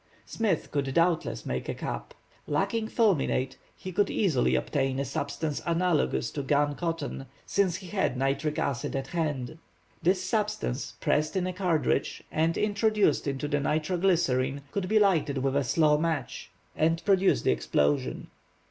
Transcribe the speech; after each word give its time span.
Smith 0.25 0.71
could 0.71 0.91
doubtless 0.95 1.45
make 1.45 1.69
a 1.69 1.75
cap. 1.75 2.15
Lacking 2.47 2.87
fulminate, 2.87 3.59
he 3.77 3.91
could 3.91 4.09
easily 4.09 4.55
obtain 4.55 4.97
a 4.99 5.05
substance 5.05 5.61
analogous 5.63 6.31
to 6.31 6.41
gun 6.41 6.73
cotton, 6.73 7.27
since 7.45 7.75
he 7.75 7.85
had 7.89 8.17
nitric 8.17 8.57
acid 8.57 8.95
at 8.95 9.05
hand. 9.09 9.59
This 10.01 10.23
substance 10.23 10.93
pressed 10.99 11.35
in 11.35 11.45
a 11.45 11.53
cartridge, 11.53 12.23
and 12.31 12.57
introduced 12.57 13.27
into 13.27 13.47
the 13.47 13.59
nitro 13.59 13.95
glycerine, 13.95 14.61
could 14.71 14.87
be 14.87 14.97
lighted 14.97 15.37
with 15.37 15.55
a 15.55 15.63
slow 15.63 15.99
match, 15.99 16.49
and 16.75 17.05
produce 17.05 17.43
the 17.43 17.51
explosion. 17.51 18.29